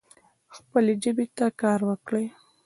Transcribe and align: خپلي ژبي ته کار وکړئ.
خپلي 0.55 0.93
ژبي 1.03 1.25
ته 1.37 1.45
کار 1.61 1.79
وکړئ. 1.89 2.25